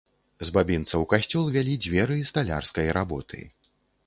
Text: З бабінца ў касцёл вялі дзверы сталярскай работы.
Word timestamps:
З 0.47 0.53
бабінца 0.55 0.89
ў 0.89 1.03
касцёл 1.11 1.45
вялі 1.57 1.75
дзверы 1.83 2.17
сталярскай 2.31 2.91
работы. 2.99 3.45